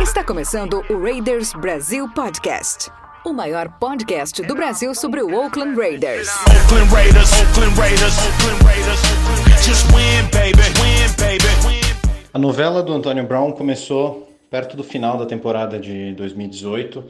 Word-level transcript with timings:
Está 0.00 0.24
começando 0.24 0.82
o 0.88 0.98
Raiders 0.98 1.52
Brasil 1.52 2.08
Podcast. 2.14 2.90
O 3.22 3.34
maior 3.34 3.68
podcast 3.78 4.40
do 4.42 4.54
Brasil 4.54 4.94
sobre 4.94 5.20
o 5.20 5.34
Oakland 5.38 5.78
Raiders. 5.78 6.30
Oakland 6.46 6.90
Raiders, 6.90 7.30
Oakland 7.32 7.78
Raiders, 7.78 8.14
Oakland 8.16 8.64
Raiders. 8.64 9.00
Just 9.62 9.84
win, 9.88 10.24
baby, 10.32 10.62
win, 10.80 11.12
baby, 11.18 11.44
win. 11.66 12.22
A 12.32 12.38
novela 12.38 12.82
do 12.82 12.94
Antônio 12.94 13.24
Brown 13.24 13.52
começou 13.52 14.32
perto 14.48 14.74
do 14.74 14.82
final 14.82 15.18
da 15.18 15.26
temporada 15.26 15.78
de 15.78 16.14
2018, 16.14 17.04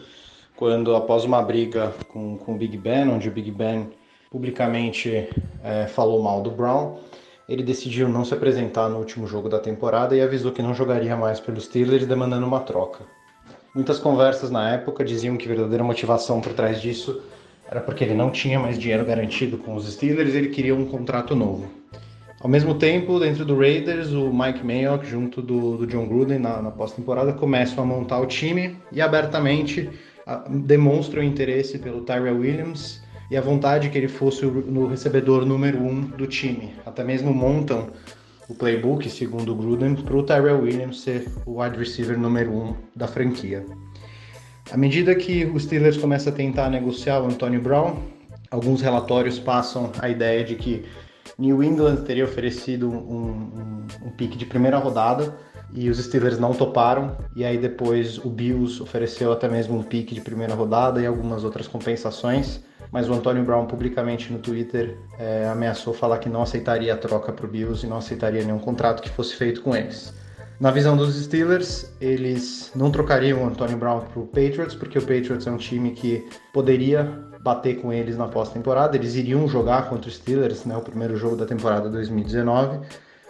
quando 0.57 0.97
após 0.97 1.23
uma 1.25 1.41
briga 1.43 1.95
com, 2.09 2.37
com 2.39 2.55
o 2.55 2.59
Big 2.59 2.77
Ben, 2.77 3.09
onde 3.09 3.29
o 3.29 3.31
Big 3.31 3.53
Ben 3.53 3.89
publicamente 4.31 5.29
é, 5.63 5.87
falou 5.87 6.21
mal 6.21 6.43
do 6.43 6.51
Brown, 6.51 6.99
ele 7.48 7.62
decidiu 7.62 8.08
não 8.08 8.25
se 8.25 8.34
apresentar 8.34 8.90
no 8.90 8.98
último 8.98 9.26
jogo 9.26 9.48
da 9.48 9.58
temporada 9.58 10.14
e 10.14 10.20
avisou 10.20 10.52
que 10.52 10.61
não 10.61 10.75
jogaria 10.75 11.16
mais 11.16 11.40
pelos 11.40 11.64
Steelers, 11.64 12.07
demandando 12.07 12.46
uma 12.46 12.61
troca. 12.61 13.04
Muitas 13.74 13.98
conversas 13.98 14.50
na 14.50 14.71
época 14.71 15.04
diziam 15.04 15.36
que 15.36 15.46
a 15.46 15.48
verdadeira 15.48 15.82
motivação 15.82 16.40
por 16.40 16.52
trás 16.52 16.80
disso 16.80 17.22
era 17.71 17.80
porque 17.80 18.04
ele 18.04 18.14
não 18.14 18.30
tinha 18.30 18.58
mais 18.58 18.79
dinheiro 18.79 19.04
garantido 19.04 19.57
com 19.57 19.74
os 19.74 19.90
Steelers 19.90 20.34
e 20.34 20.38
ele 20.38 20.48
queria 20.48 20.74
um 20.74 20.84
contrato 20.84 21.34
novo. 21.34 21.71
Ao 22.40 22.48
mesmo 22.48 22.74
tempo, 22.74 23.18
dentro 23.18 23.44
do 23.44 23.58
Raiders, 23.58 24.12
o 24.12 24.32
Mike 24.32 24.64
Mayock, 24.64 25.07
junto 25.07 25.43
do, 25.43 25.79
do 25.79 25.86
John 25.86 26.07
Gruden 26.07 26.38
na, 26.38 26.62
na 26.62 26.71
pós-temporada, 26.71 27.32
começam 27.32 27.82
a 27.82 27.86
montar 27.86 28.21
o 28.21 28.26
time 28.26 28.76
e 28.93 29.00
abertamente 29.00 29.90
demonstram 30.49 31.22
interesse 31.22 31.79
pelo 31.79 32.02
Tyrell 32.02 32.38
Williams 32.38 33.02
e 33.31 33.37
a 33.37 33.41
vontade 33.41 33.91
que 33.91 33.98
ele 33.98 34.09
fosse 34.09 34.45
o 34.47 34.87
recebedor 34.87 35.45
número 35.45 35.78
um 35.78 36.00
do 36.00 36.27
time. 36.27 36.73
Até 36.86 37.05
mesmo 37.05 37.33
montam 37.33 37.91
o 38.48 38.55
playbook, 38.55 39.09
segundo 39.11 39.52
o 39.52 39.55
Gruden, 39.55 39.94
para 39.94 40.16
o 40.16 40.22
Tyrell 40.22 40.62
Williams 40.62 41.02
ser 41.02 41.28
o 41.44 41.61
wide 41.61 41.78
receiver 41.78 42.19
número 42.19 42.50
um 42.50 42.75
da 42.97 43.06
franquia. 43.06 43.64
À 44.70 44.77
medida 44.77 45.14
que 45.14 45.44
os 45.44 45.64
Steelers 45.64 45.97
começam 45.97 46.33
a 46.33 46.36
tentar 46.36 46.70
negociar 46.70 47.20
o 47.20 47.27
Antonio 47.27 47.61
Brown, 47.61 47.97
alguns 48.50 48.80
relatórios 48.80 49.39
passam 49.39 49.92
a 49.98 50.08
ideia 50.08 50.42
de 50.45 50.55
que 50.55 50.84
New 51.38 51.62
England 51.62 51.96
teria 51.96 52.24
oferecido 52.24 52.88
um, 52.88 52.96
um, 52.96 53.86
um 54.06 54.10
pique 54.10 54.38
de 54.38 54.46
primeira 54.46 54.78
rodada 54.78 55.34
e 55.72 55.90
os 55.90 55.98
Steelers 55.98 56.38
não 56.38 56.54
toparam, 56.54 57.16
e 57.36 57.44
aí 57.44 57.58
depois 57.58 58.16
o 58.24 58.30
Bills 58.30 58.82
ofereceu 58.82 59.32
até 59.32 59.48
mesmo 59.48 59.76
um 59.76 59.82
pique 59.82 60.14
de 60.14 60.20
primeira 60.20 60.54
rodada 60.54 61.00
e 61.00 61.06
algumas 61.06 61.44
outras 61.44 61.68
compensações 61.68 62.62
mas 62.90 63.08
o 63.08 63.12
Antônio 63.12 63.44
Brown 63.44 63.66
publicamente 63.66 64.32
no 64.32 64.38
Twitter 64.38 64.96
é, 65.18 65.48
ameaçou 65.48 65.92
falar 65.92 66.18
que 66.18 66.28
não 66.28 66.42
aceitaria 66.42 66.92
a 66.94 66.96
troca 66.96 67.32
para 67.32 67.44
o 67.44 67.48
Bills 67.48 67.84
e 67.84 67.88
não 67.88 67.98
aceitaria 67.98 68.42
nenhum 68.44 68.58
contrato 68.58 69.02
que 69.02 69.10
fosse 69.10 69.34
feito 69.34 69.62
com 69.62 69.76
eles. 69.76 70.14
Na 70.58 70.72
visão 70.72 70.96
dos 70.96 71.14
Steelers, 71.14 71.92
eles 72.00 72.72
não 72.74 72.90
trocariam 72.90 73.44
o 73.44 73.46
Antônio 73.46 73.76
Brown 73.76 74.00
para 74.00 74.20
o 74.20 74.26
Patriots, 74.26 74.74
porque 74.74 74.98
o 74.98 75.02
Patriots 75.02 75.46
é 75.46 75.50
um 75.50 75.56
time 75.56 75.92
que 75.92 76.26
poderia 76.52 77.27
bater 77.41 77.81
com 77.81 77.92
eles 77.92 78.17
na 78.17 78.27
pós-temporada. 78.28 78.97
Eles 78.97 79.14
iriam 79.14 79.47
jogar 79.48 79.89
contra 79.89 80.08
os 80.08 80.17
Steelers, 80.17 80.64
né, 80.64 80.77
o 80.77 80.81
primeiro 80.81 81.17
jogo 81.17 81.36
da 81.36 81.47
temporada 81.47 81.89
2019. 81.89 82.80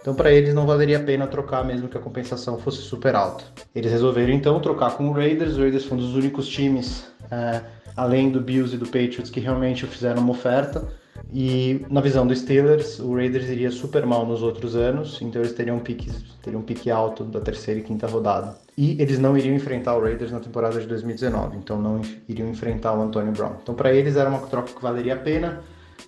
Então, 0.01 0.15
para 0.15 0.31
eles, 0.31 0.53
não 0.53 0.65
valeria 0.65 0.97
a 0.97 1.03
pena 1.03 1.27
trocar, 1.27 1.63
mesmo 1.65 1.87
que 1.87 1.97
a 1.97 2.01
compensação 2.01 2.57
fosse 2.57 2.77
super 2.77 3.15
alta. 3.15 3.43
Eles 3.75 3.91
resolveram 3.91 4.33
então 4.33 4.59
trocar 4.59 4.91
com 4.95 5.09
o 5.09 5.11
Raiders. 5.11 5.51
Os 5.51 5.57
Raiders 5.57 5.85
foram 5.85 6.01
um 6.01 6.05
dos 6.05 6.15
únicos 6.15 6.47
times 6.47 7.05
é, 7.29 7.61
além 7.95 8.29
do 8.29 8.39
Bills 8.39 8.73
e 8.73 8.77
do 8.77 8.85
Patriots, 8.85 9.29
que 9.29 9.39
realmente 9.39 9.85
fizeram 9.85 10.21
uma 10.21 10.31
oferta. 10.31 10.87
E 11.31 11.85
na 11.89 12.01
visão 12.01 12.25
dos 12.25 12.39
Steelers, 12.39 12.99
o 12.99 13.13
Raiders 13.13 13.47
iria 13.49 13.69
super 13.69 14.05
mal 14.05 14.25
nos 14.25 14.41
outros 14.41 14.75
anos, 14.75 15.19
então 15.21 15.41
eles 15.41 15.53
teriam 15.53 15.77
um 15.77 15.79
pique, 15.79 16.11
teriam 16.41 16.61
um 16.61 16.63
pique 16.63 16.89
alto 16.89 17.23
da 17.23 17.39
terceira 17.39 17.79
e 17.79 17.83
quinta 17.83 18.07
rodada. 18.07 18.57
E 18.75 18.99
eles 18.99 19.19
não 19.19 19.37
iriam 19.37 19.55
enfrentar 19.55 19.95
o 19.95 20.01
Raiders 20.01 20.31
na 20.31 20.39
temporada 20.39 20.79
de 20.79 20.87
2019, 20.87 21.57
então 21.57 21.79
não 21.79 22.01
iriam 22.27 22.49
enfrentar 22.49 22.97
o 22.97 23.01
Antonio 23.01 23.31
Brown. 23.31 23.53
Então 23.61 23.75
para 23.75 23.93
eles 23.93 24.15
era 24.15 24.29
uma 24.29 24.39
troca 24.39 24.73
que 24.73 24.81
valeria 24.81 25.13
a 25.13 25.17
pena, 25.17 25.61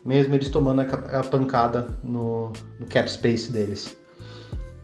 mesmo 0.03 0.33
eles 0.33 0.49
tomando 0.49 0.81
a, 0.81 1.19
a 1.19 1.23
pancada 1.23 1.87
no, 2.03 2.51
no 2.79 2.87
cap 2.87 3.11
space 3.11 3.51
deles. 3.51 3.95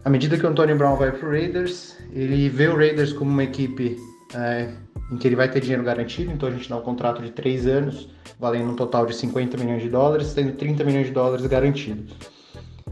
À 0.06 0.10
medida 0.10 0.38
que 0.38 0.46
o 0.46 0.50
Antonio 0.50 0.78
Brown 0.78 0.96
vai 0.96 1.12
para 1.12 1.28
o 1.28 1.32
Raiders, 1.32 1.98
ele 2.14 2.48
vê 2.48 2.68
o 2.68 2.78
Raiders 2.78 3.12
como 3.12 3.32
uma 3.32 3.44
equipe 3.44 3.98
é, 4.34 4.70
em 5.12 5.18
que 5.18 5.28
ele 5.28 5.36
vai 5.36 5.50
ter 5.50 5.62
dinheiro 5.62 5.84
garantido, 5.84 6.32
então 6.32 6.50
a 6.50 6.52
gente 6.52 6.70
dá 6.70 6.78
um 6.78 6.82
contrato 6.82 7.22
de 7.22 7.32
3 7.32 7.68
anos, 7.68 8.10
valendo 8.40 8.72
um 8.72 8.76
total 8.76 9.06
de 9.06 9.16
50 9.16 9.58
milhões 9.58 9.82
de 9.82 9.90
dólares, 9.90 10.34
tendo 10.34 10.54
30 10.54 10.84
milhões 10.84 11.08
de 11.08 11.14
dólares 11.14 11.46
garantidos. 11.46 12.14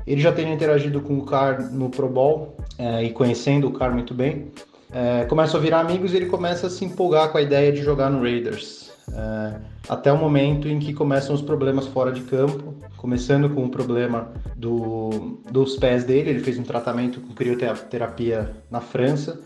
Ele 0.06 0.22
já 0.22 0.31
tem 0.31 0.53
interagido 0.53 1.01
com 1.01 1.18
o 1.18 1.25
Carr 1.25 1.72
no 1.72 1.90
Pro 1.90 2.07
Bowl 2.07 2.57
é, 2.78 3.03
e 3.03 3.12
conhecendo 3.12 3.68
o 3.68 3.73
Carr 3.73 3.91
muito 3.91 4.13
bem, 4.13 4.51
é, 4.91 5.25
começa 5.25 5.57
a 5.57 5.59
virar 5.59 5.79
amigos 5.79 6.13
e 6.13 6.18
ele 6.18 6.28
começa 6.28 6.68
a 6.68 6.69
se 6.69 6.85
empolgar 6.85 7.31
com 7.31 7.38
a 7.38 7.41
ideia 7.41 7.72
de 7.72 7.81
jogar 7.81 8.09
no 8.09 8.22
Raiders. 8.22 8.91
É, 9.13 9.59
até 9.88 10.11
o 10.11 10.17
momento 10.17 10.67
em 10.67 10.79
que 10.79 10.93
começam 10.93 11.35
os 11.35 11.41
problemas 11.41 11.88
fora 11.88 12.11
de 12.11 12.21
campo, 12.21 12.73
começando 12.97 13.49
com 13.49 13.63
o 13.63 13.69
problema 13.69 14.31
do, 14.55 15.39
dos 15.51 15.77
pés 15.77 16.03
dele. 16.03 16.31
Ele 16.31 16.39
fez 16.39 16.57
um 16.57 16.63
tratamento 16.63 17.21
com 17.21 17.33
crioterapia 17.33 18.51
na 18.69 18.81
França 18.81 19.39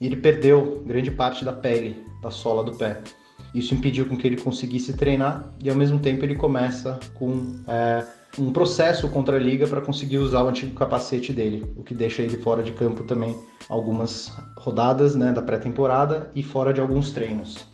e 0.00 0.06
ele 0.06 0.16
perdeu 0.16 0.82
grande 0.86 1.10
parte 1.10 1.44
da 1.44 1.52
pele 1.52 2.04
da 2.22 2.30
sola 2.30 2.62
do 2.62 2.72
pé. 2.72 3.00
Isso 3.54 3.74
impediu 3.74 4.06
com 4.06 4.16
que 4.16 4.26
ele 4.26 4.36
conseguisse 4.36 4.92
treinar 4.92 5.52
e 5.62 5.70
ao 5.70 5.76
mesmo 5.76 5.98
tempo 5.98 6.24
ele 6.24 6.34
começa 6.34 7.00
com 7.14 7.56
é, 7.66 8.04
um 8.38 8.52
processo 8.52 9.08
contra 9.08 9.36
a 9.36 9.38
liga 9.38 9.66
para 9.66 9.80
conseguir 9.80 10.18
usar 10.18 10.42
o 10.42 10.48
antigo 10.48 10.74
capacete 10.74 11.32
dele, 11.32 11.64
o 11.76 11.82
que 11.82 11.94
deixa 11.94 12.22
ele 12.22 12.36
fora 12.36 12.62
de 12.62 12.72
campo 12.72 13.04
também 13.04 13.34
algumas 13.68 14.32
rodadas 14.58 15.14
né, 15.14 15.32
da 15.32 15.40
pré-temporada 15.40 16.30
e 16.34 16.42
fora 16.42 16.74
de 16.74 16.80
alguns 16.80 17.10
treinos. 17.10 17.66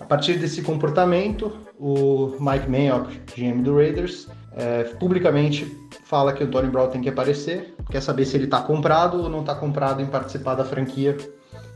A 0.00 0.04
partir 0.04 0.38
desse 0.38 0.62
comportamento, 0.62 1.52
o 1.78 2.36
Mike 2.40 2.68
Mayock, 2.68 3.20
GM 3.34 3.62
do 3.62 3.76
Raiders, 3.76 4.28
é, 4.56 4.84
publicamente 4.98 5.66
fala 6.04 6.32
que 6.32 6.44
o 6.44 6.50
Tony 6.50 6.68
Brown 6.68 6.88
tem 6.88 7.00
que 7.00 7.08
aparecer, 7.08 7.74
quer 7.90 8.00
saber 8.00 8.24
se 8.24 8.36
ele 8.36 8.44
está 8.44 8.60
comprado 8.60 9.22
ou 9.22 9.28
não 9.28 9.40
está 9.40 9.54
comprado 9.54 10.02
em 10.02 10.06
participar 10.06 10.54
da 10.54 10.64
franquia 10.64 11.16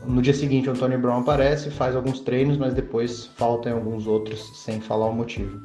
no 0.07 0.23
dia 0.23 0.33
seguinte, 0.33 0.69
o 0.69 0.73
Antônio 0.73 0.99
Brown 0.99 1.21
aparece, 1.21 1.71
faz 1.71 1.97
alguns 1.97 2.21
treinos, 2.21 2.57
mas 2.57 2.73
depois 2.73 3.27
faltam 3.37 3.75
alguns 3.75 4.07
outros 4.07 4.41
sem 4.59 4.81
falar 4.81 5.07
o 5.07 5.15
motivo. 5.15 5.61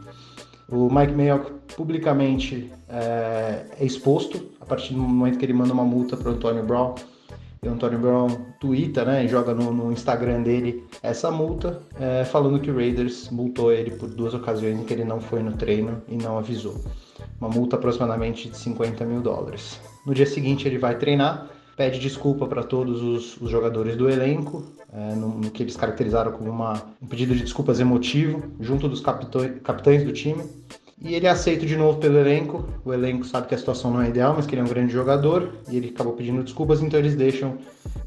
O 0.67 0.93
Mike 0.93 1.13
Mayock 1.13 1.51
publicamente 1.75 2.71
é, 2.89 3.65
é, 3.79 3.85
exposto 3.85 4.51
a 4.59 4.65
partir 4.65 4.93
do 4.93 4.99
momento 4.99 5.37
que 5.37 5.45
ele 5.45 5.53
manda 5.53 5.73
uma 5.73 5.83
multa 5.83 6.17
para 6.17 6.31
o 6.31 6.33
Antônio 6.33 6.63
Brown. 6.63 6.95
E 7.63 7.67
o 7.67 7.71
Antônio 7.71 7.97
Brown 7.97 8.27
twitta, 8.59 9.05
né, 9.05 9.23
e 9.23 9.27
joga 9.27 9.53
no, 9.53 9.71
no, 9.71 9.91
Instagram 9.91 10.41
dele 10.41 10.83
essa 11.01 11.31
multa, 11.31 11.81
é, 11.97 12.25
falando 12.25 12.59
que 12.59 12.69
o 12.69 12.75
Raiders 12.75 13.29
multou 13.29 13.71
ele 13.71 13.91
por 13.91 14.09
duas 14.09 14.33
ocasiões 14.33 14.77
em 14.77 14.83
que 14.83 14.93
ele 14.93 15.05
não 15.05 15.21
foi 15.21 15.41
no 15.41 15.53
treino 15.53 16.01
e 16.09 16.17
não 16.17 16.37
avisou. 16.37 16.75
Uma 17.39 17.49
multa 17.49 17.77
aproximadamente 17.77 18.49
de 18.49 18.57
50 18.57 19.05
mil 19.05 19.21
dólares. 19.21 19.79
No 20.05 20.13
dia 20.13 20.25
seguinte 20.25 20.67
ele 20.67 20.77
vai 20.77 20.97
treinar, 20.97 21.47
pede 21.77 21.99
desculpa 21.99 22.45
para 22.47 22.63
todos 22.63 23.01
os, 23.01 23.41
os, 23.41 23.49
jogadores 23.49 23.95
do 23.95 24.09
elenco, 24.09 24.63
é, 24.91 25.15
no, 25.15 25.29
no, 25.29 25.49
que 25.49 25.63
eles 25.63 25.77
caracterizaram 25.77 26.33
como 26.33 26.49
uma, 26.49 26.81
um 27.01 27.07
pedido 27.07 27.33
de 27.33 27.43
desculpas 27.43 27.79
emotivo, 27.79 28.43
junto 28.59 28.89
dos 28.89 28.99
capitões, 28.99 29.53
capitães 29.63 30.03
do 30.03 30.11
time. 30.11 30.43
E 31.03 31.15
ele 31.15 31.27
é 31.27 31.29
aceito 31.29 31.65
de 31.65 31.75
novo 31.75 31.99
pelo 31.99 32.17
elenco. 32.17 32.65
O 32.85 32.93
elenco 32.93 33.25
sabe 33.25 33.47
que 33.47 33.53
a 33.53 33.57
situação 33.57 33.91
não 33.91 34.01
é 34.01 34.07
ideal, 34.07 34.33
mas 34.35 34.47
que 34.47 34.55
ele 34.55 34.61
é 34.61 34.63
um 34.63 34.69
grande 34.69 34.93
jogador. 34.93 35.49
E 35.69 35.75
ele 35.75 35.89
acabou 35.89 36.13
pedindo 36.13 36.41
desculpas, 36.41 36.81
então 36.81 36.97
eles 36.97 37.13
deixam 37.13 37.57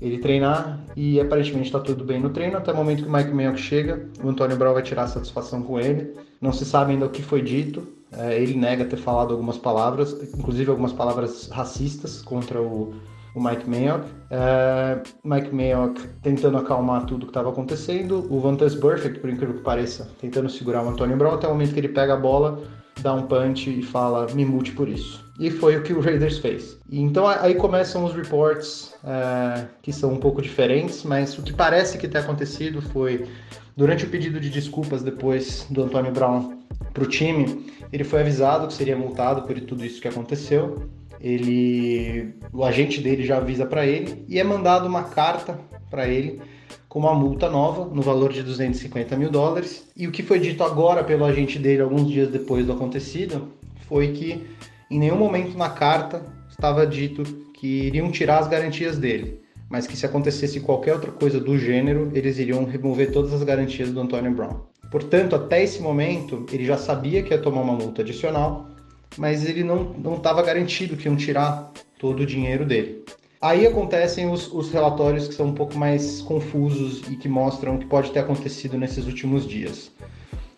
ele 0.00 0.16
treinar. 0.16 0.80
E 0.96 1.20
aparentemente 1.20 1.66
está 1.66 1.78
tudo 1.78 2.04
bem 2.04 2.18
no 2.18 2.30
treino. 2.30 2.56
Até 2.56 2.72
o 2.72 2.76
momento 2.76 3.02
que 3.02 3.08
o 3.08 3.12
Mike 3.12 3.34
Mayock 3.34 3.60
chega, 3.60 4.08
o 4.24 4.28
Antônio 4.30 4.56
Brown 4.56 4.72
vai 4.72 4.82
tirar 4.82 5.06
satisfação 5.08 5.62
com 5.62 5.78
ele. 5.78 6.14
Não 6.40 6.54
se 6.54 6.64
sabe 6.64 6.92
ainda 6.92 7.04
o 7.04 7.10
que 7.10 7.22
foi 7.22 7.42
dito. 7.42 7.86
É, 8.12 8.40
ele 8.40 8.54
nega 8.56 8.86
ter 8.86 8.96
falado 8.96 9.32
algumas 9.32 9.58
palavras, 9.58 10.16
inclusive 10.34 10.70
algumas 10.70 10.92
palavras 10.92 11.50
racistas 11.50 12.22
contra 12.22 12.62
o, 12.62 12.94
o 13.34 13.44
Mike 13.44 13.68
Mayock. 13.68 14.06
É, 14.30 15.02
Mike 15.22 15.54
Mayock 15.54 16.00
tentando 16.22 16.56
acalmar 16.56 17.04
tudo 17.04 17.26
que 17.26 17.30
estava 17.30 17.50
acontecendo. 17.50 18.26
O 18.30 18.40
Vantas 18.40 18.74
Perfect, 18.74 19.18
por 19.18 19.28
incrível 19.28 19.56
que 19.56 19.62
pareça, 19.62 20.08
tentando 20.18 20.48
segurar 20.48 20.82
o 20.82 20.88
Antônio 20.88 21.14
Brown 21.14 21.34
até 21.34 21.46
o 21.46 21.50
momento 21.50 21.74
que 21.74 21.80
ele 21.80 21.88
pega 21.88 22.14
a 22.14 22.16
bola, 22.16 22.62
dá 23.00 23.14
um 23.14 23.22
punch 23.22 23.70
e 23.70 23.82
fala: 23.82 24.26
me 24.32 24.44
mute 24.44 24.72
por 24.72 24.88
isso. 24.88 25.24
E 25.38 25.50
foi 25.50 25.76
o 25.76 25.82
que 25.82 25.92
o 25.92 26.00
Raiders 26.00 26.38
fez. 26.38 26.78
E 26.88 27.00
então 27.00 27.26
aí 27.26 27.54
começam 27.54 28.04
os 28.04 28.14
reports 28.14 28.94
é, 29.04 29.66
que 29.82 29.92
são 29.92 30.12
um 30.12 30.16
pouco 30.18 30.40
diferentes, 30.40 31.02
mas 31.04 31.36
o 31.38 31.42
que 31.42 31.52
parece 31.52 31.98
que 31.98 32.08
ter 32.08 32.18
acontecido 32.18 32.80
foi 32.80 33.26
durante 33.76 34.06
o 34.06 34.08
pedido 34.08 34.40
de 34.40 34.48
desculpas 34.48 35.02
depois 35.02 35.66
do 35.68 35.82
Antônio 35.82 36.10
Brown 36.10 36.58
para 36.94 37.04
o 37.04 37.06
time, 37.06 37.66
ele 37.92 38.04
foi 38.04 38.20
avisado 38.20 38.66
que 38.66 38.72
seria 38.72 38.96
multado 38.96 39.42
por 39.42 39.60
tudo 39.60 39.84
isso 39.84 40.00
que 40.00 40.08
aconteceu 40.08 40.88
ele, 41.20 42.34
o 42.52 42.64
agente 42.64 43.00
dele 43.00 43.24
já 43.24 43.38
avisa 43.38 43.66
para 43.66 43.86
ele 43.86 44.24
e 44.28 44.38
é 44.38 44.44
mandado 44.44 44.86
uma 44.86 45.04
carta 45.04 45.58
para 45.90 46.06
ele 46.06 46.40
com 46.88 46.98
uma 46.98 47.14
multa 47.14 47.50
nova 47.50 47.84
no 47.94 48.02
valor 48.02 48.32
de 48.32 48.42
250 48.42 49.16
mil 49.16 49.30
dólares. 49.30 49.88
E 49.96 50.06
o 50.06 50.12
que 50.12 50.22
foi 50.22 50.38
dito 50.38 50.62
agora 50.62 51.02
pelo 51.04 51.24
agente 51.24 51.58
dele 51.58 51.82
alguns 51.82 52.08
dias 52.08 52.28
depois 52.28 52.64
do 52.64 52.72
acontecido 52.72 53.48
foi 53.88 54.12
que 54.12 54.46
em 54.90 54.98
nenhum 54.98 55.16
momento 55.16 55.56
na 55.56 55.68
carta 55.68 56.22
estava 56.48 56.86
dito 56.86 57.22
que 57.54 57.66
iriam 57.66 58.10
tirar 58.10 58.38
as 58.38 58.48
garantias 58.48 58.98
dele, 58.98 59.40
mas 59.68 59.86
que 59.86 59.96
se 59.96 60.06
acontecesse 60.06 60.60
qualquer 60.60 60.94
outra 60.94 61.10
coisa 61.10 61.40
do 61.40 61.58
gênero, 61.58 62.10
eles 62.14 62.38
iriam 62.38 62.64
remover 62.64 63.10
todas 63.10 63.32
as 63.32 63.42
garantias 63.42 63.90
do 63.90 64.00
Antonio 64.00 64.32
Brown. 64.32 64.60
Portanto, 64.90 65.34
até 65.34 65.62
esse 65.64 65.80
momento, 65.80 66.46
ele 66.52 66.64
já 66.64 66.78
sabia 66.78 67.22
que 67.22 67.34
ia 67.34 67.40
tomar 67.40 67.62
uma 67.62 67.74
multa 67.74 68.02
adicional, 68.02 68.68
mas 69.18 69.44
ele 69.44 69.64
não 69.64 70.14
estava 70.16 70.42
garantido 70.42 70.96
que 70.96 71.06
iam 71.06 71.16
tirar 71.16 71.72
todo 71.98 72.22
o 72.22 72.26
dinheiro 72.26 72.64
dele. 72.64 73.04
Aí 73.40 73.66
acontecem 73.66 74.30
os, 74.30 74.52
os, 74.52 74.72
relatórios 74.72 75.28
que 75.28 75.34
são 75.34 75.46
um 75.46 75.52
pouco 75.52 75.76
mais 75.76 76.22
confusos 76.22 77.02
e 77.10 77.16
que 77.16 77.28
mostram 77.28 77.76
o 77.76 77.78
que 77.78 77.86
pode 77.86 78.10
ter 78.10 78.20
acontecido 78.20 78.78
nesses 78.78 79.06
últimos 79.06 79.46
dias. 79.46 79.90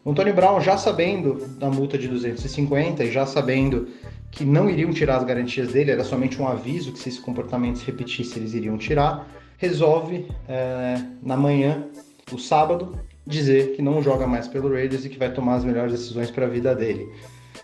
O 0.04 0.10
Antônio 0.10 0.32
Brown, 0.32 0.60
já 0.60 0.76
sabendo 0.76 1.46
da 1.58 1.68
multa 1.68 1.98
de 1.98 2.06
250 2.06 3.04
e 3.04 3.10
já 3.10 3.26
sabendo 3.26 3.88
que 4.30 4.44
não 4.44 4.70
iriam 4.70 4.92
tirar 4.92 5.16
as 5.16 5.24
garantias 5.24 5.72
dele, 5.72 5.90
era 5.90 6.04
somente 6.04 6.40
um 6.40 6.46
aviso 6.46 6.92
que 6.92 6.98
se 6.98 7.08
esse 7.08 7.20
comportamento 7.20 7.78
se 7.78 7.84
repetisse 7.84 8.38
eles 8.38 8.54
iriam 8.54 8.78
tirar, 8.78 9.28
resolve 9.58 10.26
é, 10.48 11.02
na 11.22 11.36
manhã 11.36 11.84
do 12.30 12.38
sábado 12.38 12.98
dizer 13.26 13.74
que 13.74 13.82
não 13.82 14.02
joga 14.02 14.26
mais 14.26 14.48
pelo 14.48 14.72
Raiders 14.72 15.04
e 15.04 15.08
que 15.08 15.18
vai 15.18 15.32
tomar 15.32 15.56
as 15.56 15.64
melhores 15.64 15.92
decisões 15.92 16.30
para 16.30 16.46
a 16.46 16.48
vida 16.48 16.74
dele. 16.74 17.06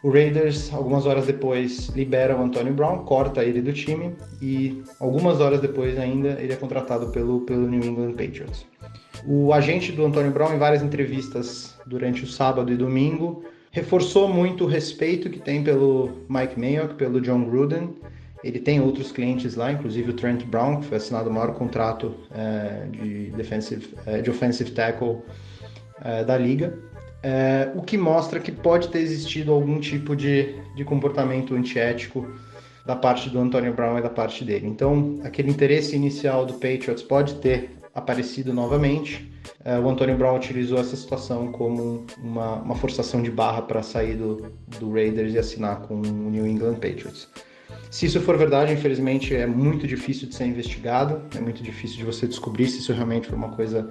O 0.04 0.10
Raiders, 0.10 0.70
algumas 0.70 1.06
horas 1.06 1.24
depois, 1.24 1.88
libera 1.88 2.36
o 2.36 2.42
Antonio 2.42 2.74
Brown, 2.74 3.06
corta 3.06 3.42
ele 3.42 3.62
do 3.62 3.72
time 3.72 4.14
e 4.42 4.82
algumas 5.00 5.40
horas 5.40 5.62
depois 5.62 5.98
ainda 5.98 6.32
ele 6.38 6.52
é 6.52 6.56
contratado 6.56 7.06
pelo, 7.06 7.40
pelo 7.40 7.66
New 7.66 7.82
England 7.82 8.10
Patriots. 8.10 8.66
O 9.26 9.50
agente 9.50 9.92
do 9.92 10.04
Antonio 10.04 10.30
Brown, 10.30 10.52
em 10.52 10.58
várias 10.58 10.82
entrevistas 10.82 11.74
durante 11.86 12.22
o 12.22 12.26
sábado 12.26 12.70
e 12.70 12.76
domingo, 12.76 13.46
reforçou 13.70 14.28
muito 14.28 14.64
o 14.64 14.66
respeito 14.66 15.30
que 15.30 15.38
tem 15.38 15.64
pelo 15.64 16.10
Mike 16.28 16.60
Mayock, 16.60 16.96
pelo 16.96 17.18
John 17.18 17.42
Gruden. 17.48 17.94
Ele 18.44 18.58
tem 18.58 18.82
outros 18.82 19.10
clientes 19.10 19.54
lá, 19.54 19.72
inclusive 19.72 20.10
o 20.10 20.12
Trent 20.12 20.44
Brown, 20.44 20.80
que 20.80 20.86
foi 20.88 20.98
assinado 20.98 21.30
o 21.30 21.32
maior 21.32 21.54
contrato 21.54 22.14
é, 22.30 22.88
de, 22.90 23.30
defensive, 23.30 23.88
é, 24.04 24.20
de 24.20 24.28
offensive 24.28 24.70
tackle 24.72 25.22
é, 26.02 26.22
da 26.22 26.36
liga 26.36 26.78
é, 27.24 27.72
o 27.74 27.80
que 27.80 27.96
mostra 27.96 28.38
que 28.38 28.52
pode 28.52 28.88
ter 28.88 28.98
existido 28.98 29.50
algum 29.50 29.80
tipo 29.80 30.14
de, 30.14 30.56
de 30.76 30.84
comportamento 30.84 31.54
antiético 31.54 32.28
da 32.84 32.94
parte 32.94 33.30
do 33.30 33.40
Antonio 33.40 33.72
Brown 33.72 33.98
e 33.98 34.02
da 34.02 34.10
parte 34.10 34.44
dele. 34.44 34.66
Então, 34.66 35.18
aquele 35.24 35.50
interesse 35.50 35.96
inicial 35.96 36.44
do 36.44 36.52
Patriots 36.52 37.02
pode 37.02 37.36
ter 37.36 37.70
aparecido 37.94 38.52
novamente. 38.52 39.32
É, 39.64 39.78
o 39.78 39.88
Antonio 39.88 40.18
Brown 40.18 40.36
utilizou 40.36 40.78
essa 40.78 40.94
situação 40.94 41.50
como 41.50 42.04
uma, 42.22 42.56
uma 42.56 42.74
forçação 42.74 43.22
de 43.22 43.30
barra 43.30 43.62
para 43.62 43.82
sair 43.82 44.16
do, 44.16 44.52
do 44.78 44.92
Raiders 44.92 45.32
e 45.32 45.38
assinar 45.38 45.80
com 45.80 45.94
o 45.94 46.30
New 46.30 46.46
England 46.46 46.74
Patriots. 46.74 47.26
Se 47.90 48.04
isso 48.04 48.20
for 48.20 48.36
verdade, 48.36 48.74
infelizmente 48.74 49.34
é 49.34 49.46
muito 49.46 49.86
difícil 49.86 50.28
de 50.28 50.34
ser 50.34 50.44
investigado, 50.44 51.22
é 51.34 51.40
muito 51.40 51.62
difícil 51.62 51.96
de 51.96 52.04
você 52.04 52.26
descobrir 52.26 52.66
se 52.66 52.80
isso 52.80 52.92
realmente 52.92 53.28
foi 53.28 53.38
uma 53.38 53.52
coisa 53.52 53.88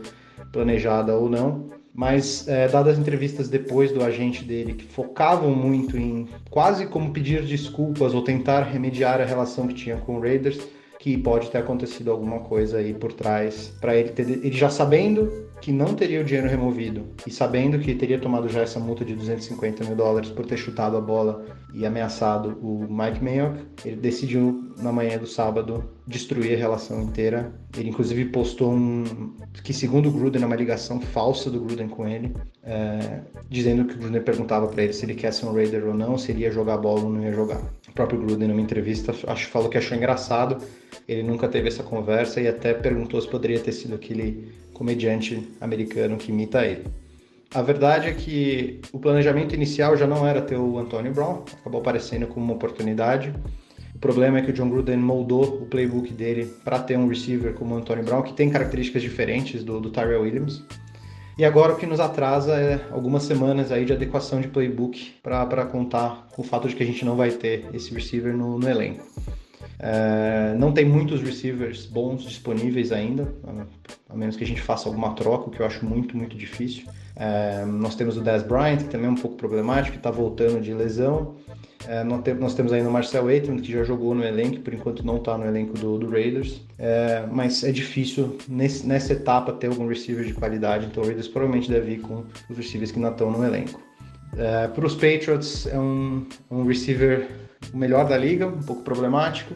planejada 0.52 1.16
ou 1.16 1.28
não. 1.28 1.83
Mas, 1.94 2.48
é, 2.48 2.68
dadas 2.68 2.94
as 2.94 3.00
entrevistas 3.00 3.50
depois 3.50 3.92
do 3.92 4.04
agente 4.04 4.44
dele, 4.44 4.74
que 4.74 4.86
focavam 4.86 5.54
muito 5.54 5.96
em 5.96 6.28
quase 6.50 6.88
como 6.88 7.14
pedir 7.14 7.44
desculpas 7.44 8.16
ou 8.16 8.24
tentar 8.24 8.64
remediar 8.64 9.22
a 9.22 9.26
relação 9.26 9.68
que 9.68 9.76
tinha 9.76 9.98
com 9.98 10.18
o 10.18 10.20
Raiders, 10.20 10.60
que 11.00 11.18
pode 11.18 11.52
ter 11.52 11.60
acontecido 11.60 12.10
alguma 12.10 12.40
coisa 12.40 12.78
aí 12.78 12.94
por 12.94 13.14
trás 13.14 13.74
para 13.80 13.96
ele 13.96 14.10
ter, 14.10 14.28
ele 14.28 14.54
já 14.54 14.70
sabendo 14.70 15.32
que 15.64 15.72
não 15.72 15.96
teria 15.96 16.20
o 16.20 16.26
dinheiro 16.26 16.50
removido 16.50 17.08
e 17.26 17.32
sabendo 17.32 17.80
que 17.80 17.96
teria 17.96 18.20
tomado 18.20 18.50
já 18.50 18.60
essa 18.60 18.82
multa 18.82 19.06
de 19.06 19.16
250 19.16 19.86
mil 19.86 19.96
dólares 19.96 20.30
por 20.30 20.46
ter 20.46 20.58
chutado 20.58 20.98
a 20.98 21.00
bola 21.00 21.46
e 21.74 21.86
ameaçado 21.86 22.60
o 22.62 22.86
Mike 22.90 23.24
Mayock, 23.24 23.66
ele 23.86 23.96
decidiu 23.96 24.74
na 24.80 24.92
manhã 24.92 25.18
do 25.18 25.26
sábado 25.26 25.90
destruir 26.06 26.56
a 26.56 26.58
relação 26.58 27.02
inteira. 27.02 27.54
Ele 27.78 27.88
inclusive 27.88 28.26
postou 28.26 28.74
um 28.74 29.06
que 29.64 29.74
segundo 29.74 30.10
o 30.10 30.12
Gruden 30.12 30.44
é 30.44 30.46
uma 30.46 30.56
ligação 30.58 31.00
falsa 31.00 31.50
do 31.50 31.62
Gruden 31.62 31.88
com 31.88 32.06
ele, 32.06 32.36
é, 32.62 33.22
dizendo 33.50 33.86
que 33.86 33.96
o 33.96 33.98
Gruden 34.00 34.22
perguntava 34.22 34.68
para 34.68 34.84
ele 34.84 34.92
se 34.92 35.06
ele 35.06 35.16
quer 35.16 35.32
ser 35.32 35.46
um 35.46 35.54
Raider 35.54 35.86
ou 35.88 35.94
não, 35.94 36.18
se 36.18 36.34
ele 36.34 36.42
ia 36.42 36.52
jogar 36.52 36.76
bola 36.76 37.04
ou 37.04 37.10
não 37.10 37.24
ia 37.24 37.32
jogar. 37.32 37.62
O 37.88 37.94
próprio 37.94 38.20
Gruden 38.20 38.50
numa 38.50 38.60
entrevista 38.60 39.16
acho 39.28 39.48
falou 39.48 39.70
que 39.70 39.78
achou 39.78 39.96
engraçado 39.96 40.58
ele 41.08 41.24
nunca 41.24 41.48
teve 41.48 41.68
essa 41.68 41.84
conversa 41.84 42.40
e 42.42 42.48
até 42.48 42.74
perguntou 42.74 43.20
se 43.20 43.28
poderia 43.28 43.60
ter 43.60 43.72
sido 43.72 43.96
aquele 43.96 44.52
comediante 44.74 45.48
americano 45.62 46.18
que 46.18 46.32
imita 46.32 46.66
ele. 46.66 46.84
A 47.54 47.62
verdade 47.62 48.08
é 48.08 48.14
que 48.14 48.82
o 48.92 48.98
planejamento 48.98 49.54
inicial 49.54 49.96
já 49.96 50.08
não 50.08 50.28
era 50.28 50.42
ter 50.42 50.58
o 50.58 50.80
Antonio 50.80 51.14
Brown, 51.14 51.44
acabou 51.62 51.82
aparecendo 51.82 52.26
como 52.26 52.44
uma 52.44 52.56
oportunidade. 52.56 53.34
O 53.94 54.00
problema 54.00 54.40
é 54.40 54.42
que 54.42 54.50
o 54.50 54.54
John 54.54 54.70
Gruden 54.70 54.98
moldou 54.98 55.62
o 55.62 55.66
playbook 55.68 56.12
dele 56.12 56.52
para 56.64 56.80
ter 56.80 56.98
um 56.98 57.08
receiver 57.08 57.54
como 57.54 57.76
o 57.76 57.78
Antonio 57.78 58.04
Brown, 58.04 58.24
que 58.24 58.34
tem 58.34 58.50
características 58.50 59.04
diferentes 59.04 59.64
do, 59.64 59.80
do 59.80 59.92
Tyrell 59.92 60.24
Williams. 60.24 60.66
E 61.38 61.46
agora 61.46 61.74
o 61.74 61.76
que 61.76 61.86
nos 61.86 62.00
atrasa 62.00 62.56
é 62.56 62.88
algumas 62.92 63.24
semanas 63.24 63.72
aí 63.72 63.86
de 63.86 63.94
adequação 63.94 64.42
de 64.42 64.48
playbook 64.48 65.14
para 65.22 65.66
contar 65.66 66.28
com 66.32 66.42
o 66.42 66.46
fato 66.46 66.68
de 66.68 66.76
que 66.76 66.84
a 66.84 66.86
gente 66.86 67.06
não 67.06 67.16
vai 67.16 67.32
ter 67.32 67.68
esse 67.74 67.94
receiver 67.94 68.36
no, 68.36 68.60
no 68.60 68.70
elenco. 68.70 69.04
É, 69.86 70.56
não 70.58 70.72
tem 70.72 70.86
muitos 70.86 71.22
receivers 71.22 71.86
bons 71.86 72.24
disponíveis 72.24 72.94
ainda, 72.94 73.28
a 74.10 74.16
menos 74.16 74.38
que 74.38 74.44
a 74.46 74.48
gente 74.48 74.62
faça 74.62 74.88
alguma 74.88 75.14
troca, 75.14 75.50
o 75.50 75.52
que 75.52 75.60
eu 75.60 75.66
acho 75.66 75.86
muito, 75.86 76.16
muito 76.16 76.38
difícil. 76.38 76.86
É, 77.18 77.66
nós 77.66 77.94
temos 77.94 78.16
o 78.16 78.22
Dez 78.22 78.44
Bryant, 78.44 78.78
que 78.78 78.86
também 78.86 79.08
é 79.08 79.10
um 79.10 79.16
pouco 79.16 79.36
problemático, 79.36 79.92
que 79.92 79.98
está 79.98 80.10
voltando 80.10 80.62
de 80.62 80.74
lesão. 80.74 81.36
É, 81.86 82.02
nós, 82.02 82.54
temos 82.56 82.72
ainda 82.72 82.88
o 82.88 82.94
Marcel 82.94 83.28
Aiton, 83.28 83.58
que 83.58 83.74
já 83.74 83.84
jogou 83.84 84.16
no 84.16 84.24
elenco, 84.24 84.62
por 84.62 84.74
enquanto 84.74 85.06
não 85.06 85.18
está 85.18 85.38
no 85.38 85.46
elenco 85.46 85.78
do, 85.78 86.00
do 86.00 86.10
Raiders. 86.10 86.62
Mas 87.30 87.62
é 87.66 87.72
difícil 87.74 88.38
nesse, 88.48 88.88
nessa 88.88 89.12
etapa 89.12 89.52
ter 89.52 89.68
algum 89.68 89.86
receiver 89.86 90.24
de 90.24 90.34
qualidade, 90.34 90.86
então 90.86 91.04
o 91.04 91.06
Raiders 91.06 91.28
provavelmente 91.28 91.70
deve 91.70 91.96
ir 91.96 92.00
com 92.00 92.24
os 92.50 92.56
receivers 92.56 92.90
que 92.90 93.00
não 93.00 93.12
estão 93.12 93.30
no 93.30 93.44
elenco. 93.44 93.82
Para 94.74 94.86
os 94.86 94.94
Patriots, 94.94 95.68
é 95.68 95.78
um, 95.78 96.26
um 96.50 96.66
receiver 96.66 97.28
o 97.72 97.78
melhor 97.78 98.08
da 98.08 98.18
liga, 98.18 98.48
um 98.48 98.62
pouco 98.64 98.84
problemático. 98.84 99.54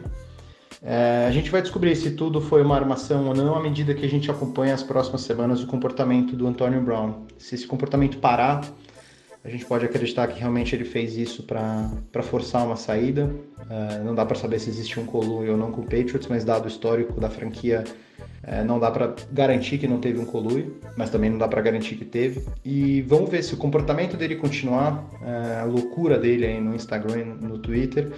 É, 0.82 1.26
a 1.26 1.30
gente 1.32 1.50
vai 1.50 1.60
descobrir 1.60 1.96
se 1.96 2.12
tudo 2.12 2.40
foi 2.40 2.62
uma 2.62 2.76
armação 2.76 3.26
ou 3.26 3.34
não 3.34 3.56
à 3.56 3.60
medida 3.60 3.94
que 3.94 4.06
a 4.06 4.08
gente 4.08 4.30
acompanha 4.30 4.74
as 4.74 4.82
próximas 4.82 5.22
semanas 5.22 5.62
o 5.62 5.66
comportamento 5.66 6.36
do 6.36 6.46
Antonio 6.46 6.80
Brown. 6.80 7.26
Se 7.36 7.56
esse 7.56 7.66
comportamento 7.66 8.18
parar, 8.18 8.62
a 9.44 9.48
gente 9.48 9.64
pode 9.64 9.84
acreditar 9.84 10.28
que 10.28 10.38
realmente 10.38 10.74
ele 10.74 10.84
fez 10.84 11.16
isso 11.16 11.42
para 11.42 12.22
forçar 12.22 12.64
uma 12.64 12.76
saída. 12.76 13.30
É, 13.68 13.98
não 14.04 14.14
dá 14.14 14.24
para 14.24 14.36
saber 14.36 14.58
se 14.60 14.70
existe 14.70 15.00
um 15.00 15.06
colui 15.06 15.48
ou 15.48 15.56
não 15.56 15.72
com 15.72 15.80
o 15.80 15.84
Patriots, 15.84 16.28
mas 16.28 16.44
dado 16.44 16.66
o 16.66 16.68
histórico 16.68 17.20
da 17.20 17.28
franquia, 17.28 17.82
é, 18.50 18.64
não 18.64 18.78
dá 18.78 18.90
para 18.90 19.14
garantir 19.30 19.76
que 19.76 19.86
não 19.86 20.00
teve 20.00 20.18
um 20.18 20.24
colui, 20.24 20.72
mas 20.96 21.10
também 21.10 21.28
não 21.28 21.36
dá 21.36 21.46
para 21.46 21.60
garantir 21.60 21.96
que 21.96 22.04
teve. 22.04 22.42
E 22.64 23.02
vamos 23.02 23.28
ver 23.28 23.42
se 23.44 23.52
o 23.52 23.58
comportamento 23.58 24.16
dele 24.16 24.36
continuar, 24.36 25.04
é, 25.22 25.60
a 25.60 25.64
loucura 25.64 26.18
dele 26.18 26.46
aí 26.46 26.58
no 26.58 26.74
Instagram, 26.74 27.36
no 27.42 27.58
Twitter, 27.58 28.10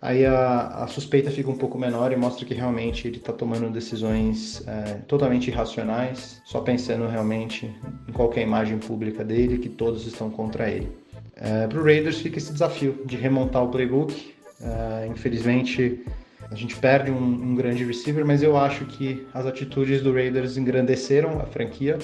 aí 0.00 0.24
a, 0.24 0.84
a, 0.84 0.86
suspeita 0.86 1.32
fica 1.32 1.50
um 1.50 1.56
pouco 1.56 1.76
menor 1.76 2.12
e 2.12 2.16
mostra 2.16 2.46
que 2.46 2.54
realmente 2.54 3.08
ele 3.08 3.16
está 3.16 3.32
tomando 3.32 3.68
decisões 3.68 4.62
é, 4.68 4.98
totalmente 5.08 5.48
irracionais, 5.48 6.40
só 6.44 6.60
pensando 6.60 7.08
realmente 7.08 7.68
em 8.08 8.12
qualquer 8.12 8.42
imagem 8.42 8.78
pública 8.78 9.24
dele, 9.24 9.58
que 9.58 9.68
todos 9.68 10.06
estão 10.06 10.30
contra 10.30 10.70
ele. 10.70 10.92
É, 11.34 11.66
Para 11.66 11.80
o 11.80 11.82
Raiders 11.82 12.20
fica 12.20 12.38
esse 12.38 12.52
desafio 12.52 13.02
de 13.04 13.16
remontar 13.16 13.64
o 13.64 13.68
playbook. 13.68 14.36
É, 14.58 15.06
infelizmente 15.08 16.02
a 16.50 16.54
gente 16.54 16.76
perde 16.76 17.10
um, 17.10 17.16
um 17.16 17.54
grande 17.54 17.84
receiver, 17.84 18.24
mas 18.24 18.42
eu 18.42 18.56
acho 18.56 18.84
que 18.86 19.26
as 19.34 19.46
atitudes 19.46 20.02
do 20.02 20.12
Raiders 20.12 20.56
engrandeceram 20.56 21.40
a 21.40 21.46
franquia, 21.46 21.98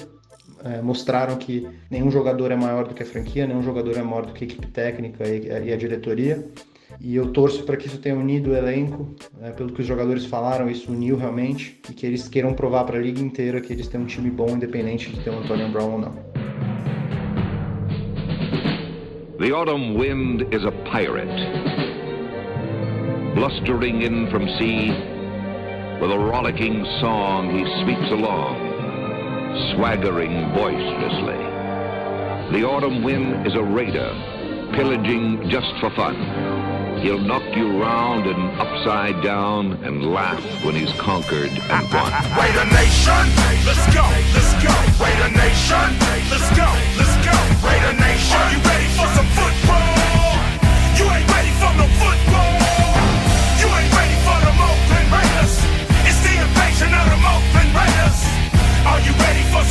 é, 0.63 0.81
mostraram 0.81 1.37
que 1.37 1.67
nenhum 1.89 2.11
jogador 2.11 2.51
é 2.51 2.55
maior 2.55 2.87
do 2.87 2.93
que 2.93 3.03
a 3.03 3.05
franquia, 3.05 3.47
nenhum 3.47 3.63
jogador 3.63 3.97
é 3.97 4.03
maior 4.03 4.25
do 4.25 4.33
que 4.33 4.43
a 4.43 4.47
equipe 4.47 4.67
técnica 4.67 5.27
e, 5.27 5.47
e 5.67 5.73
a 5.73 5.77
diretoria. 5.77 6.45
E 6.99 7.15
eu 7.15 7.31
torço 7.31 7.63
para 7.63 7.75
que 7.75 7.87
isso 7.87 7.97
tenha 7.97 8.15
unido 8.15 8.51
o 8.51 8.55
elenco, 8.55 9.15
né, 9.39 9.51
pelo 9.51 9.71
que 9.71 9.81
os 9.81 9.87
jogadores 9.87 10.25
falaram, 10.25 10.69
isso 10.69 10.91
uniu 10.91 11.17
realmente, 11.17 11.81
e 11.89 11.93
que 11.93 12.05
eles 12.05 12.27
queiram 12.27 12.53
provar 12.53 12.83
para 12.83 12.97
a 12.97 13.01
liga 13.01 13.19
inteira 13.19 13.59
que 13.59 13.73
eles 13.73 13.87
têm 13.87 13.99
um 13.99 14.05
time 14.05 14.29
bom, 14.29 14.49
independente 14.49 15.11
de 15.11 15.19
ter 15.21 15.31
um 15.31 15.39
Antonio 15.39 15.69
Brown 15.69 15.93
ou 15.93 15.99
não. 15.99 16.33
The 19.39 19.51
autumn 19.51 19.97
wind 19.97 20.43
is 20.53 20.63
a 20.63 20.71
pirate. 20.71 21.72
Blustering 23.35 24.03
in 24.03 24.29
from 24.29 24.47
sea, 24.59 24.89
with 25.99 26.11
a 26.11 26.19
rollicking 26.19 26.85
song 27.01 27.49
he 27.49 27.63
sweeps 27.83 28.11
along, 28.11 28.55
swaggering 29.73 30.53
boisterously. 30.53 31.41
The 32.53 32.67
autumn 32.67 33.01
wind 33.03 33.47
is 33.47 33.55
a 33.55 33.63
raider, 33.63 34.13
pillaging 34.73 35.49
just 35.49 35.73
for 35.79 35.89
fun. 35.91 36.15
He'll 37.01 37.19
knock 37.19 37.43
you 37.55 37.81
round 37.81 38.27
and 38.27 38.61
upside 38.61 39.23
down 39.23 39.83
and 39.83 40.13
laugh 40.13 40.43
when 40.63 40.75
he's 40.75 40.93
conquered 40.93 41.51
and 41.51 41.83
won. 41.91 42.11
Raider 42.37 42.65
Nation, 42.69 43.25
let's 43.65 43.85
go, 43.93 44.05
let's 44.37 44.53
go. 44.61 44.73
Raider 45.03 45.31
Nation, 45.33 45.89
let's 46.29 46.49
go, 46.55 46.69
let's 47.01 47.17
go. 47.25 47.35
Raider 47.67 47.97
Nation, 47.99 48.37
are 48.37 48.51
you 48.53 48.59
ready 48.61 48.87
for 48.93 49.07
some 49.15 49.25
football? 49.25 49.42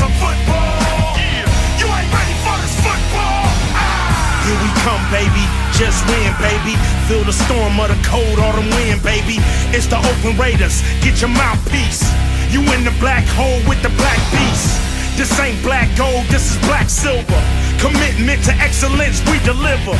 some 0.02 0.14
football. 0.18 1.14
Yeah. 1.14 1.46
You 1.78 1.86
ain't 1.86 2.10
ready 2.10 2.36
for 2.42 2.56
this 2.58 2.74
football. 2.82 3.46
Ah. 3.78 4.42
Here 4.42 4.58
we 4.58 4.70
come, 4.82 5.02
baby. 5.14 5.44
Just 5.78 6.02
win, 6.10 6.34
baby. 6.42 6.74
Feel 7.06 7.22
the 7.22 7.36
storm 7.46 7.78
of 7.78 7.86
the 7.94 7.98
cold 8.02 8.42
autumn 8.42 8.66
wind, 8.74 8.98
baby. 9.06 9.38
It's 9.70 9.86
the 9.86 10.02
Oakland 10.02 10.42
Raiders. 10.42 10.82
Get 11.06 11.22
your 11.22 11.30
mouthpiece. 11.30 12.02
You 12.50 12.66
in 12.74 12.82
the 12.82 12.94
black 12.98 13.24
hole 13.38 13.62
with 13.70 13.78
the 13.86 13.94
black 13.94 14.18
beast. 14.34 14.74
This 15.14 15.30
ain't 15.38 15.62
black 15.62 15.86
gold, 15.96 16.26
this 16.26 16.50
is 16.50 16.58
black 16.66 16.90
silver. 16.90 17.42
Commitment 17.78 18.42
to 18.48 18.52
excellence, 18.58 19.22
we 19.30 19.38
deliver. 19.46 19.94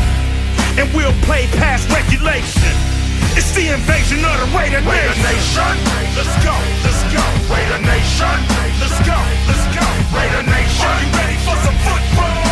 And 0.81 0.91
we'll 0.97 1.15
play 1.23 1.47
past 1.55 1.87
regulation. 1.95 2.92
It's 3.35 3.51
the 3.53 3.73
invasion 3.73 4.19
of 4.19 4.37
the 4.41 4.57
Raider 4.57 4.81
Nation. 4.81 4.93
Raider 4.93 5.23
Nation, 5.25 5.75
let's 6.17 6.37
go, 6.45 6.53
let's 6.85 7.03
go. 7.09 7.25
Raider 7.49 7.81
Nation, 7.81 8.37
let's 8.79 8.99
go, 9.09 9.19
let's 9.49 9.67
go. 9.73 9.87
Raider 10.13 10.45
Nation, 10.53 10.87
are 10.87 11.01
you 11.01 11.09
ready 11.17 11.37
for 11.41 11.57
some 11.65 11.79
football? 11.81 12.52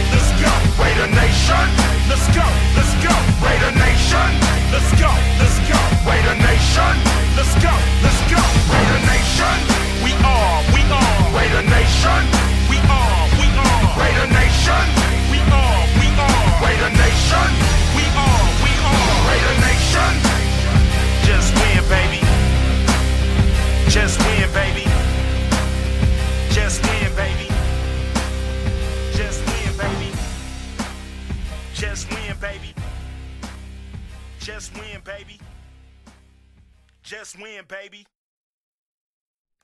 Baby. 37.91 38.05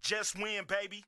Just 0.02 0.38
win, 0.40 0.66
baby. 0.68 1.04